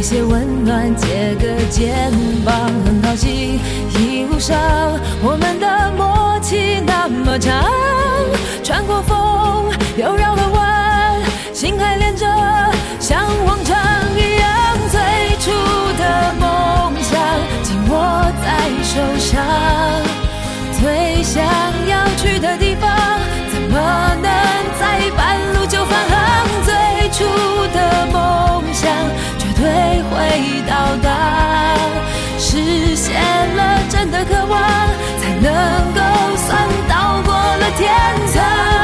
[0.00, 2.10] 一些温暖借个肩
[2.42, 2.54] 膀
[2.86, 3.60] 很高兴
[3.98, 4.58] 一路上
[5.22, 7.62] 我们的默契那么长
[8.64, 11.20] 穿过风又绕了弯
[11.52, 12.24] 心还连着
[12.98, 13.76] 像往常
[14.16, 15.50] 一样最初
[15.98, 17.20] 的梦想。
[17.62, 19.44] 紧握在手上
[20.80, 21.44] 最想
[21.86, 22.88] 要去的地方
[23.52, 24.32] 怎么能
[24.80, 26.48] 在半路就返航？
[26.64, 26.72] 最
[27.10, 27.22] 初
[27.74, 28.88] 的梦想。
[30.10, 31.08] 会到达，
[32.38, 33.14] 实现
[33.56, 34.60] 了真的渴望，
[35.20, 35.50] 才能
[35.94, 36.00] 够
[36.36, 37.88] 算到过了天
[38.34, 38.79] 堂。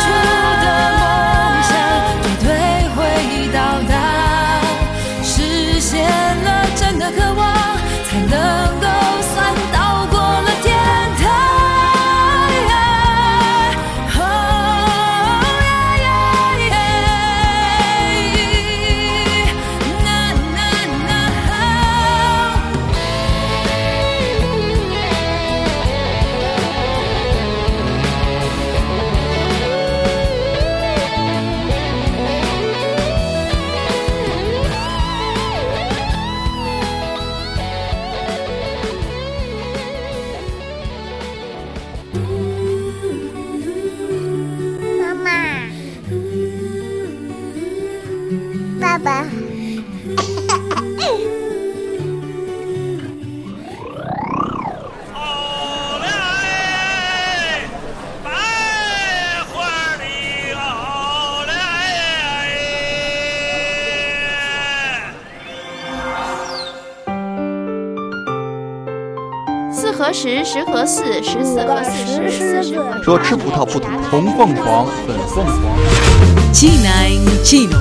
[70.16, 76.54] 十，十合四，十四合四，十四十合说吃葡萄不吐红凤凰，粉凤凰。
[76.54, 77.78] China en chino.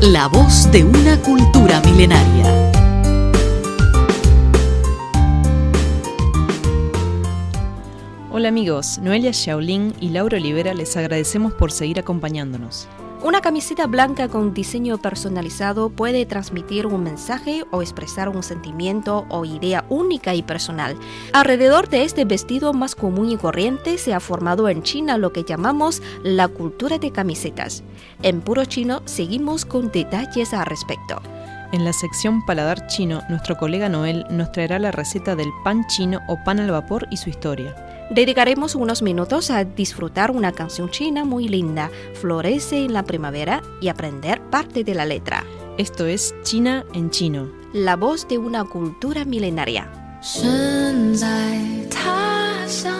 [0.00, 2.72] La voz de una cultura milenaria.
[8.30, 12.86] Hola amigos, Noelia Shaolin y Laura Olivera les agradecemos por seguir acompañándonos.
[13.23, 19.45] Una camiseta blanca con diseño personalizado puede transmitir un mensaje o expresar un sentimiento o
[19.45, 20.97] idea única y personal.
[21.31, 25.45] Alrededor de este vestido más común y corriente se ha formado en China lo que
[25.45, 27.81] llamamos la cultura de camisetas.
[28.23, 31.21] En puro chino seguimos con detalles al respecto.
[31.71, 36.19] En la sección Paladar Chino, nuestro colega Noel nos traerá la receta del pan chino
[36.27, 37.73] o pan al vapor y su historia.
[38.12, 43.88] Dedicaremos unos minutos a disfrutar una canción china muy linda, Florece en la primavera, y
[43.88, 45.44] aprender parte de la letra.
[45.76, 47.48] Esto es China en chino.
[47.72, 49.90] La voz de una cultura milenaria.
[50.20, 51.28] 身在
[51.88, 52.92] 他乡，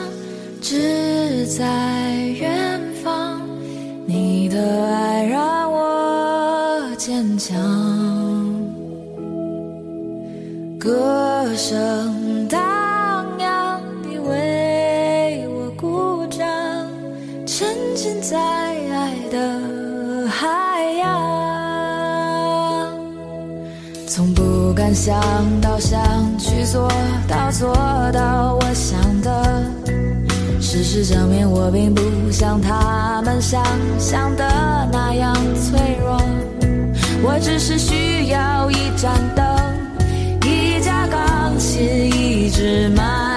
[0.61, 3.40] 志在远方。
[4.07, 7.57] 你的爱让我坚强，
[10.79, 12.82] 歌声荡
[18.04, 21.08] 浸在爱的海洋。
[24.06, 25.16] 从不敢想
[25.62, 26.02] 到想
[26.38, 26.92] 去做
[27.30, 27.74] 到做
[28.12, 29.63] 到我想的，
[30.60, 33.63] 事实证明我并不像他们想
[33.98, 34.46] 象的
[34.92, 36.21] 那样脆弱，
[37.23, 39.46] 我只是需要一盏灯，
[40.46, 43.33] 一架钢琴，一支麦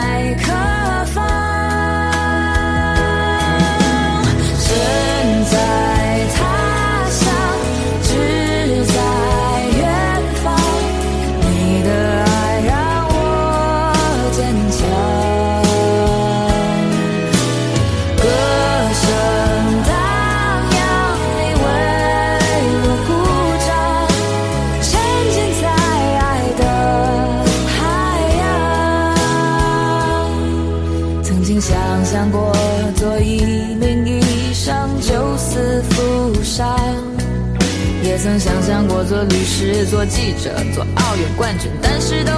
[39.29, 42.33] 律师、做记者、做奥运冠军，但是都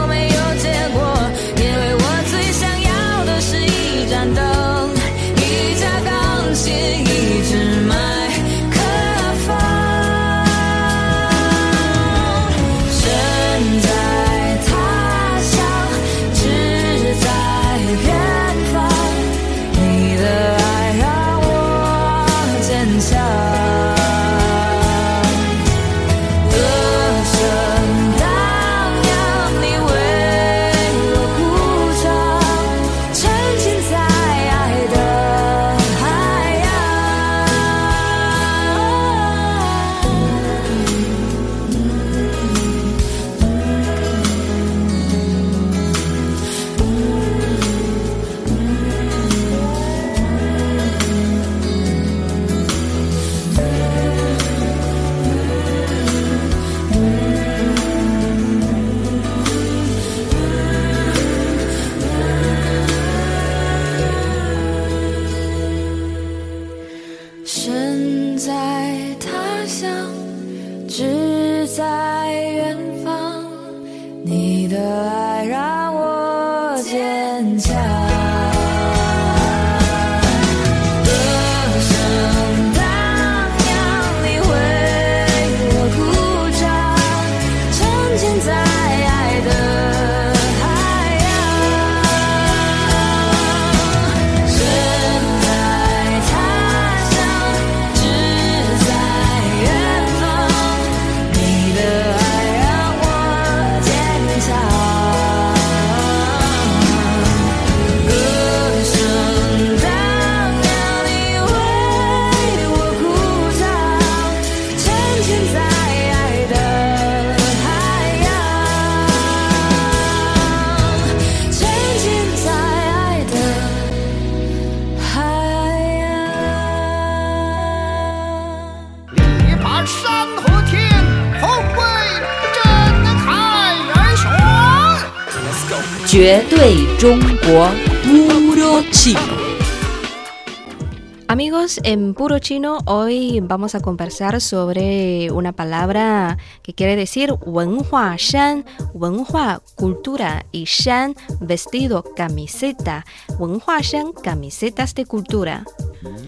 [141.88, 148.66] en puro chino hoy vamos a conversar sobre una palabra que quiere decir wenhua shan,
[148.92, 153.06] wenhua cultura y shan vestido, camiseta,
[153.38, 155.64] wenhua shan camisetas de cultura.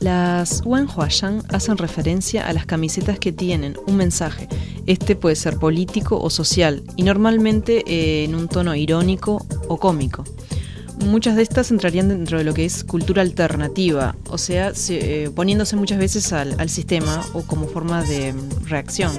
[0.00, 4.48] Las Wenhuashan hacen referencia a las camisetas que tienen un mensaje.
[4.86, 10.24] Este puede ser político o social y normalmente eh, en un tono irónico o cómico.
[11.04, 15.30] Muchas de estas entrarían dentro de lo que es cultura alternativa, o sea, se- eh,
[15.30, 18.34] poniéndose muchas veces al, sistema o como forma de
[18.66, 19.12] reacción.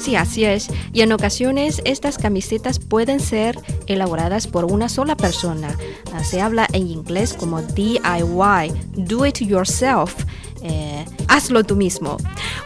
[0.00, 0.68] Sí, así es.
[0.92, 5.76] Y en ocasiones estas camisetas pueden ser elaboradas por una sola persona.
[6.14, 10.14] Ah, Se habla en inglés como DIY, do it yourself.
[10.62, 12.16] eh, hazlo tú mismo,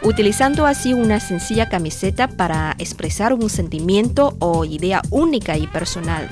[0.01, 6.27] utilizando así una sencilla camiseta para expresar un sentimiento o idea única y personal.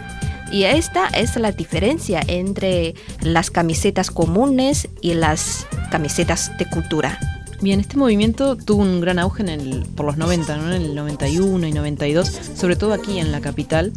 [0.51, 7.17] Y esta es la diferencia entre las camisetas comunes y las camisetas de cultura.
[7.61, 10.73] Bien, este movimiento tuvo un gran auge en el, por los 90, ¿no?
[10.73, 13.93] en el 91 y 92, sobre todo aquí en la capital,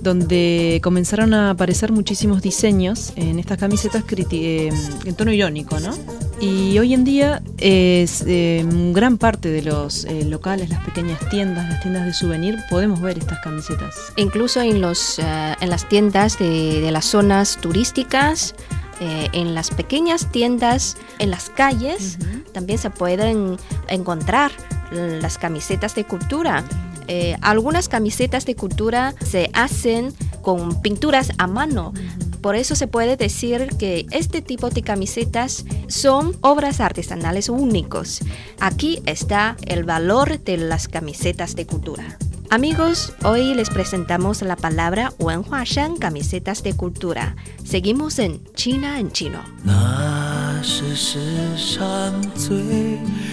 [0.00, 4.70] donde comenzaron a aparecer muchísimos diseños en estas camisetas eh,
[5.04, 5.94] en tono irónico, ¿no?
[6.40, 11.68] Y hoy en día es eh, gran parte de los eh, locales, las pequeñas tiendas,
[11.68, 13.94] las tiendas de souvenir, podemos ver estas camisetas.
[14.16, 15.22] Incluso en, los, eh,
[15.60, 18.54] en las tiendas de, de las zonas turísticas,
[19.00, 22.18] eh, en las pequeñas tiendas, en las calles,
[22.52, 23.56] también se pueden
[23.88, 24.52] encontrar
[24.92, 26.64] las camisetas de cultura.
[27.09, 31.93] Eh, algunas camisetas de cultura se hacen con pinturas a mano.
[32.41, 38.21] Por eso se puede decir que este tipo de camisetas son obras artesanales únicos.
[38.59, 42.17] Aquí está el valor de las camisetas de cultura.
[42.51, 47.35] Amigos, hoy les presentamos la palabra Wenhuashan, camisetas de cultura.
[47.63, 49.43] Seguimos en China en chino.
[49.63, 51.19] 那是世
[51.57, 52.55] 上最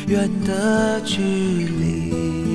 [0.07, 2.45] 远的距离，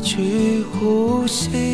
[0.00, 1.69] 去呼吸。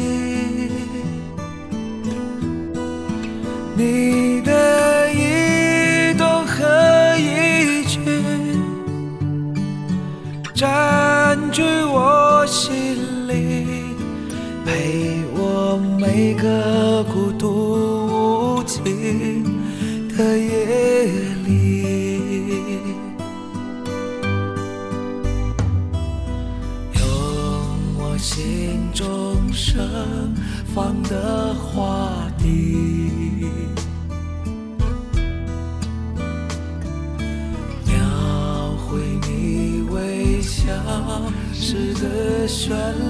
[42.68, 43.05] 的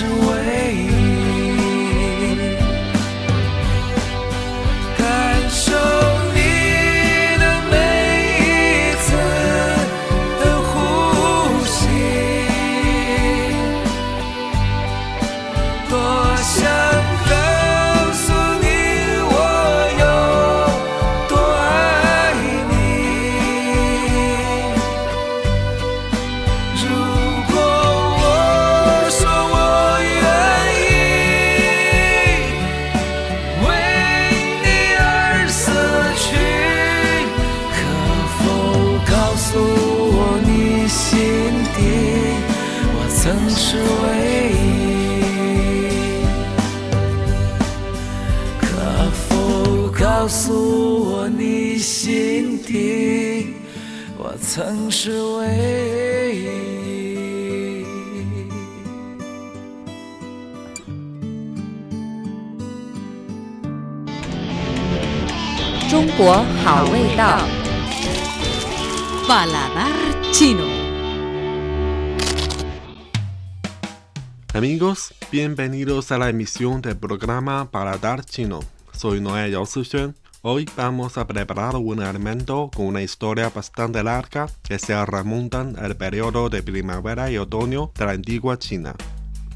[0.00, 0.29] 曾
[66.19, 67.39] 国好味道。
[69.27, 69.93] Paladar
[70.31, 70.65] chino.
[74.53, 78.59] Amigos, bienvenidos a la emisión del programa Paladar Chino.
[78.91, 80.15] Soy Noé Yao Sixuan.
[80.41, 85.95] Hoy vamos a preparar un alimento con una historia bastante larga que se remontan al
[85.95, 88.95] periodo de primavera y otoño de la antigua China.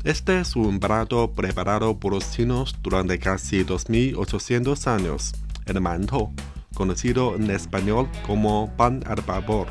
[0.04, 5.34] Este es un plato preparado por los chinos durante casi 2800 años,
[5.66, 6.32] el manto,
[6.75, 9.69] conocido en español como pan al vapor.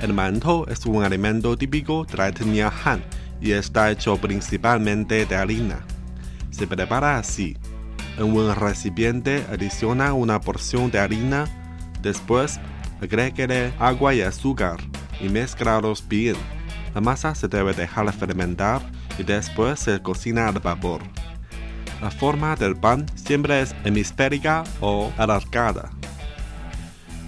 [0.00, 3.04] El manto es un alimento típico de la etnia Han
[3.40, 5.84] y está hecho principalmente de harina.
[6.50, 7.56] Se prepara así.
[8.18, 11.46] En un recipiente adiciona una porción de harina,
[12.00, 12.60] después
[13.00, 14.78] agréguele agua y azúcar
[15.20, 16.36] y mezclalos bien.
[16.94, 18.80] La masa se debe dejar fermentar
[19.18, 21.02] y después se cocina al vapor.
[22.04, 25.88] La forma del pan siempre es hemisférica o alargada.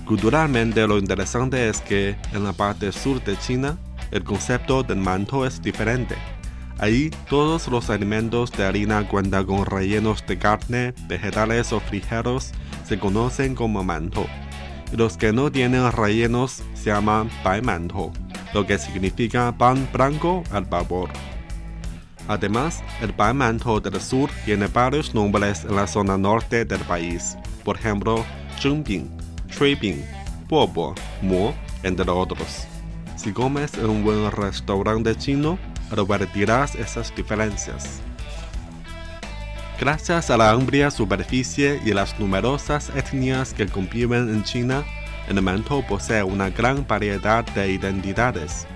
[0.04, 3.78] Culturalmente lo interesante es que en la parte sur de China
[4.10, 6.14] el concepto del manto es diferente.
[6.76, 12.52] Allí todos los alimentos de harina cuentan con rellenos de carne, vegetales o frigeros
[12.86, 14.26] se conocen como manto.
[14.92, 18.12] Y los que no tienen rellenos se llaman bai manto,
[18.52, 21.08] lo que significa pan blanco al vapor.
[22.28, 27.36] Además, el bai manto del sur tiene varios nombres en la zona norte del país,
[27.64, 28.24] por ejemplo,
[28.60, 29.10] zhengbing,
[29.48, 30.04] chuibing,
[30.48, 32.66] bobo, mo, entre otros.
[33.16, 35.58] Si comes en un buen restaurante chino,
[35.90, 38.00] advertirás esas diferencias.
[39.78, 44.84] Gracias a la amplia superficie y las numerosas etnias que conviven en China,
[45.28, 48.66] el manto posee una gran variedad de identidades.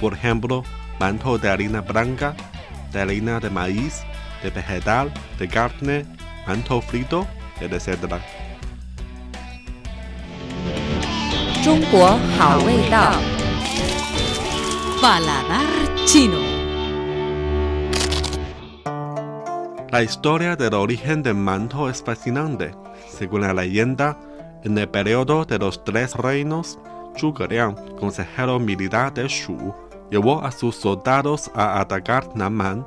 [0.00, 0.62] Por ejemplo,
[1.00, 2.36] manto de harina blanca,
[2.93, 4.03] de harina de maíz,
[4.43, 6.05] de vegetal, de carne,
[6.47, 7.27] manto frito,
[7.61, 8.19] etc.
[11.61, 13.11] 中国好味道。
[15.01, 15.67] Paladar
[16.05, 16.37] chino.
[19.91, 22.73] La historia del origen del manto es fascinante.
[23.09, 24.17] Según la leyenda,
[24.63, 26.79] en el periodo de los tres reinos,
[27.17, 29.73] Zhuge Liang, consejero militar de Shu,
[30.10, 32.86] llevó a sus soldados a atacar Nanman.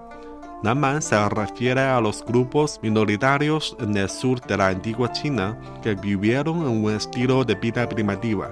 [0.63, 5.93] Nanman se refiere a los grupos minoritarios en el sur de la antigua China que
[5.95, 8.51] vivieron en un estilo de vida primitiva.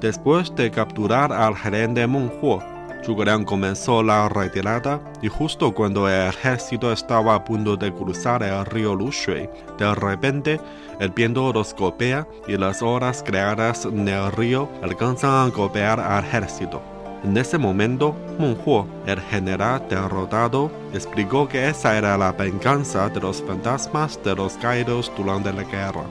[0.00, 2.62] Después de capturar al gerente Huo,
[3.04, 8.64] Zhuge comenzó la retirada y justo cuando el ejército estaba a punto de cruzar el
[8.66, 10.60] río Lushui, de repente
[11.00, 16.24] el viento los golpea y las olas creadas en el río alcanzan a golpear al
[16.24, 16.91] ejército.
[17.24, 23.40] En ese momento, Huo, el general derrotado, explicó que esa era la venganza de los
[23.42, 26.04] fantasmas de los caídos durante la guerra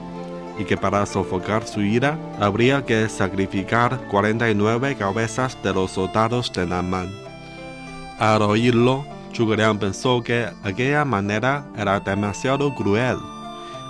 [0.58, 6.66] y que para sofocar su ira habría que sacrificar 49 cabezas de los soldados de
[6.66, 7.10] Nanman.
[8.18, 9.04] Al oírlo,
[9.34, 13.16] Zhuge Liang pensó que aquella manera era demasiado cruel.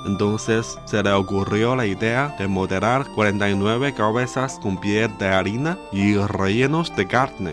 [0.05, 6.17] Entonces se le ocurrió la idea de moderar 49 cabezas con piel de harina y
[6.17, 7.53] rellenos de carne.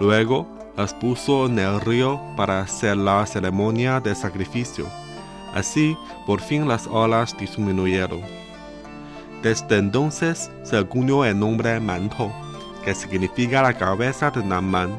[0.00, 0.46] Luego
[0.76, 4.86] las puso en el río para hacer la ceremonia de sacrificio.
[5.54, 5.96] Así,
[6.26, 8.22] por fin las olas disminuyeron.
[9.42, 12.32] Desde entonces se acuñó el nombre mantou,
[12.84, 14.96] que significa la cabeza de Namán.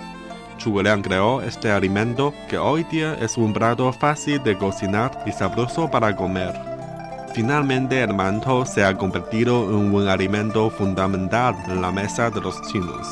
[0.63, 5.91] Zhuge creó este alimento que hoy día es un plato fácil de cocinar y sabroso
[5.91, 6.53] para comer.
[7.33, 12.61] Finalmente el mantou se ha convertido en un alimento fundamental en la mesa de los
[12.71, 13.07] chinos.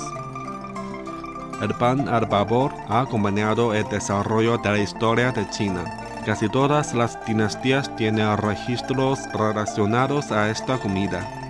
[1.62, 5.84] El pan al vapor ha acompañado el desarrollo de la historia de China.
[6.26, 11.41] Casi todas las dinastías tienen registros relacionados a esta comida.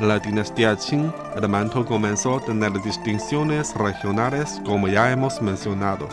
[0.00, 6.06] La dinastía Qing, el manto comenzó a tener distinciones regionales como ya hemos mencionado.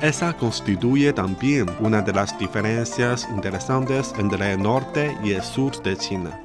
[0.00, 5.96] Esa constituye también una de las diferencias interesantes entre el norte y el sur de
[5.96, 6.40] China.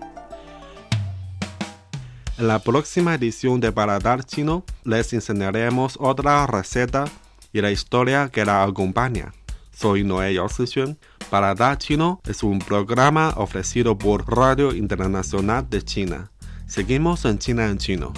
[2.40, 7.06] En la próxima edición de Paladar Chino les enseñaremos otra receta
[7.54, 9.34] y la historia que la acompaña.
[9.72, 10.98] Soy Noé Yao Sixuan.
[11.30, 16.31] Paladar Chino es un programa ofrecido por Radio Internacional de China.
[16.72, 18.14] Seguimos en China en Chino.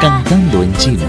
[0.00, 1.04] Cantando en chino.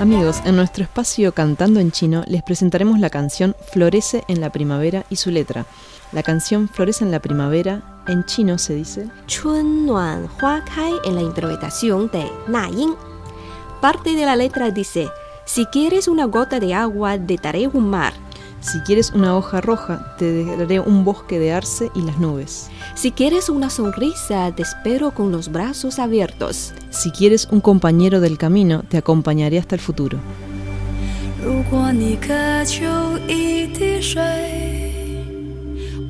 [0.00, 5.04] Amigos, en nuestro espacio Cantando en Chino les presentaremos la canción Florece en la primavera
[5.10, 5.64] y su letra.
[6.10, 10.28] La canción Florece en la primavera en chino se dice Chun Nuan
[11.04, 12.96] en la interpretación de Naying.
[13.80, 15.08] Parte de la letra dice:
[15.44, 18.23] Si quieres una gota de agua, te daré un mar.
[18.63, 22.69] Si quieres una hoja roja, te daré un bosque de arce y las nubes.
[22.95, 26.73] Si quieres una sonrisa, te espero con los brazos abiertos.
[26.89, 30.19] Si quieres un compañero del camino, te acompañaré hasta el futuro.
[31.41, 32.33] 如果你渴
[32.65, 32.85] 求
[33.25, 34.21] 一滴水，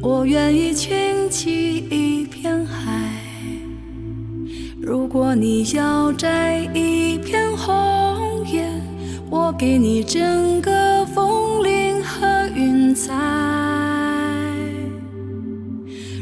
[0.02, 2.89] 我愿意倾起一片海；
[4.82, 8.68] 如果你要摘一片红叶，
[9.37, 13.12] 我给你整个枫林和云彩。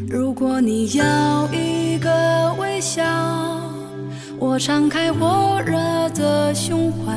[0.08, 3.04] 如果你要一个微笑，
[4.38, 5.76] 我敞开火热
[6.14, 7.12] 的胸怀。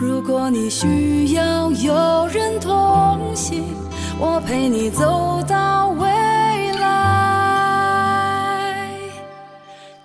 [0.00, 3.64] 如果你需要有人同行，
[4.20, 6.06] 我陪你走到未
[6.78, 6.86] 来。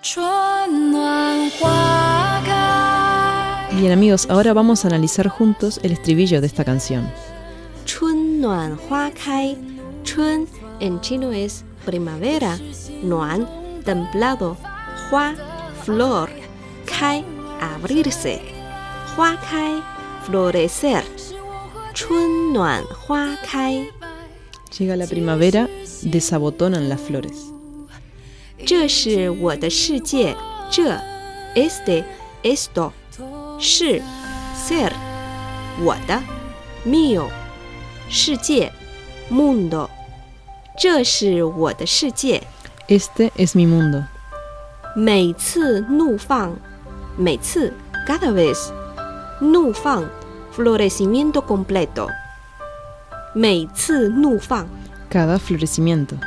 [0.02, 2.07] 春暖花。
[3.77, 7.03] Bien amigos, ahora vamos a analizar juntos el estribillo de esta canción.
[7.85, 9.55] 春暖花开，
[10.03, 10.47] 春
[10.79, 12.57] en chino es primavera,
[13.03, 13.47] 暖
[13.83, 14.55] templado,
[15.09, 15.35] 花
[15.85, 16.29] flor,
[16.85, 17.23] 开
[17.59, 18.39] abrirse,
[19.15, 19.81] 花开
[20.25, 21.03] florecer,
[21.93, 23.85] 春暖花开。
[24.77, 25.67] Llega la primavera,
[26.03, 27.51] desabotonan las flores.
[28.65, 30.35] 这是我的世界，
[30.71, 30.99] 这
[31.53, 32.03] este
[32.43, 32.91] esto
[33.59, 34.01] 是
[34.55, 34.91] ser
[35.81, 36.21] 我的
[36.85, 37.27] mío
[38.09, 38.71] 世界
[39.31, 39.87] mundo
[40.77, 42.43] 这是我的世界。
[42.87, 44.03] Este es mi mundo.
[44.95, 46.53] 每次怒放，
[47.17, 47.71] 每次
[48.07, 48.57] cada vez
[49.39, 50.03] 怒放
[50.55, 52.09] florecimiento completo
[53.33, 54.67] 每次怒放
[55.09, 56.17] Cada florecimiento.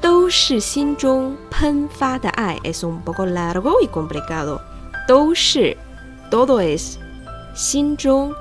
[0.00, 4.60] 都是心中喷发的爱 es un poco largo y complicado
[5.06, 5.76] 都是
[6.35, 6.99] todo es
[7.55, 8.33] Xinzhong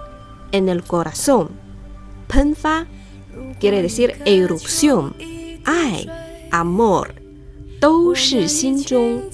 [0.51, 1.51] en el corazón.
[2.27, 2.87] Penfa
[3.61, 5.15] quiere decir erupción.
[5.65, 6.11] Ai,
[6.51, 7.15] amor.
[7.81, 9.31] Dou de.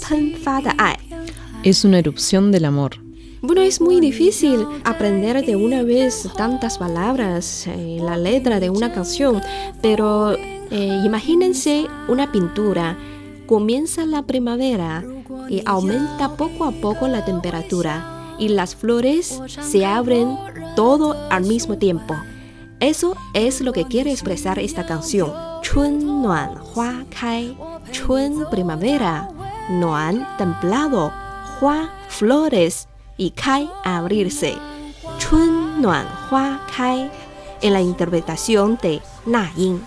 [1.62, 2.96] Es una erupción del amor.
[3.40, 8.92] Bueno, es muy difícil aprender de una vez tantas palabras en la letra de una
[8.92, 9.40] canción,
[9.80, 12.98] pero eh, imagínense una pintura.
[13.46, 15.02] Comienza la primavera
[15.48, 20.36] y aumenta poco a poco la temperatura y las flores se abren
[20.74, 22.16] todo al mismo tiempo.
[22.80, 25.30] Eso es lo que quiere expresar esta canción.
[25.60, 27.56] Chun Nuan Hua Kai.
[27.92, 29.28] Chun primavera.
[29.68, 31.12] Nuan templado.
[31.60, 32.88] Hua flores
[33.18, 34.56] y Kai abrirse.
[35.18, 37.10] Chun Nuan Hua Kai.
[37.60, 39.86] En la interpretación de Na Yin.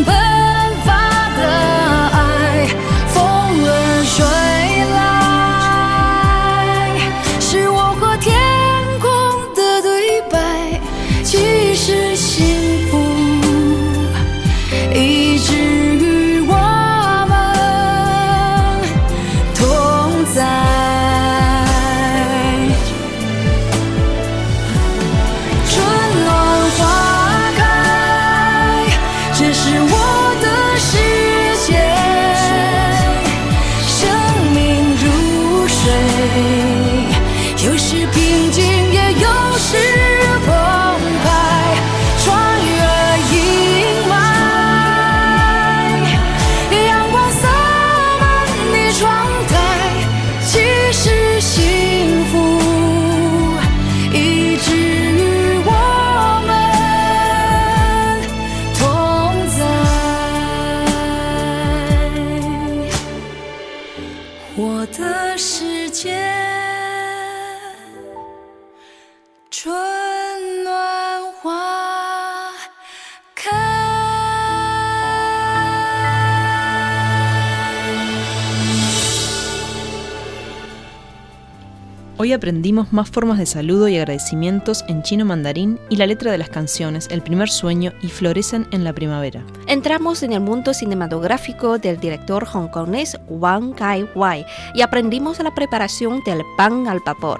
[82.51, 86.49] aprendimos más formas de saludo y agradecimientos en chino mandarín y la letra de las
[86.49, 89.41] canciones El primer sueño y Florecen en la primavera.
[89.67, 94.45] Entramos en el mundo cinematográfico del director hongkonés Wang Kai-wai
[94.75, 97.39] y aprendimos la preparación del pan al vapor.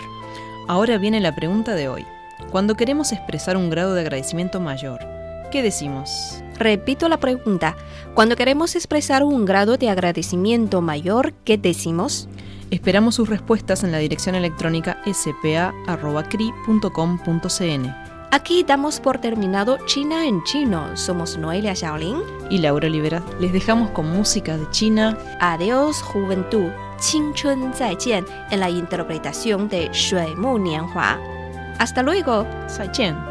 [0.69, 2.05] Ahora viene la pregunta de hoy.
[2.49, 5.01] Cuando queremos expresar un grado de agradecimiento mayor,
[5.51, 6.41] ¿qué decimos?
[6.57, 7.75] Repito la pregunta.
[8.13, 12.29] Cuando queremos expresar un grado de agradecimiento mayor, ¿qué decimos?
[12.70, 15.76] Esperamos sus respuestas en la dirección electrónica spa.cri.com.cn.
[18.32, 20.96] Aquí damos por terminado China en chino.
[20.96, 22.18] Somos Noelia Shaolin
[22.50, 23.22] y Laura Olivera.
[23.40, 25.16] Les dejamos con música de China.
[25.40, 26.70] Adiós, juventud.
[26.98, 31.18] 青春再见 en la interpretación de Shui Mu Nianhua.
[31.78, 32.46] Hasta luego.
[32.66, 33.29] 再见。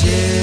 [0.00, 0.37] changes.